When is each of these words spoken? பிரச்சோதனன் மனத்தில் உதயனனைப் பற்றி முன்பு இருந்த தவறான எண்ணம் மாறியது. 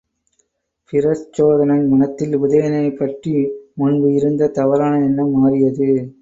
பிரச்சோதனன் 0.93 1.83
மனத்தில் 1.87 2.33
உதயனனைப் 2.39 2.97
பற்றி 2.97 3.35
முன்பு 3.73 4.13
இருந்த 4.13 4.49
தவறான 4.51 5.03
எண்ணம் 5.03 5.31
மாறியது. 5.35 5.89